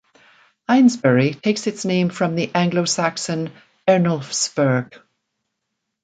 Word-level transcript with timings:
Eynesbury 0.67 1.39
takes 1.39 1.67
its 1.67 1.85
name 1.85 2.09
from 2.09 2.33
the 2.33 2.49
Anglo-Saxon 2.55 3.51
"Ernulf's 3.87 4.49
Burgh". 4.51 4.99